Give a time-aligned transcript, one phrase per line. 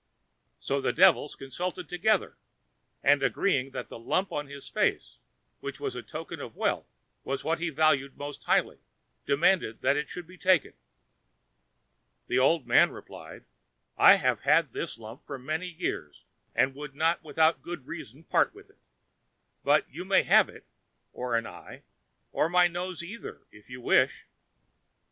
[0.59, 2.35] So the devils consulted together,
[3.03, 5.19] and, agreeing that the lump on his face,
[5.59, 6.87] which was a token of wealth,
[7.23, 8.79] was what he valued most highly,
[9.27, 10.73] demanded that it should be taken.
[12.25, 13.45] The old man replied:
[13.95, 16.23] "I have had this lump many years,
[16.55, 18.79] and would not without good reason part with it;
[19.63, 20.65] but you may have it,
[21.13, 21.83] or an eye,
[22.31, 24.25] or my nose either if you wish."